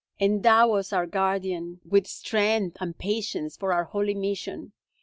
Endow 0.19 0.71
us, 0.71 0.91
our 0.91 1.05
Guardian, 1.05 1.79
with 1.87 2.07
strength 2.07 2.77
and 2.79 2.97
patience 2.97 3.55
for 3.55 3.71
our 3.71 3.83
holy 3.83 4.15
mission. 4.15 4.71